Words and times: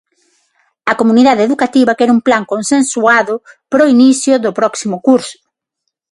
A 0.91 0.93
comunidade 1.01 1.45
educativa 1.47 1.97
quere 1.97 2.13
un 2.17 2.21
plan 2.27 2.43
consensuado 2.53 3.33
para 3.69 3.85
o 3.85 3.91
inicio 3.95 4.33
do 4.43 4.51
próximo 4.59 4.97
curso. 5.07 5.37